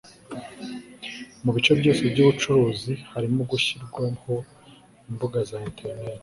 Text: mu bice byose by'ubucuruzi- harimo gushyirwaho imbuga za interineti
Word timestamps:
mu 1.43 1.51
bice 1.55 1.71
byose 1.79 2.01
by'ubucuruzi- 2.11 2.93
harimo 3.11 3.41
gushyirwaho 3.51 4.33
imbuga 5.09 5.37
za 5.49 5.57
interineti 5.69 6.19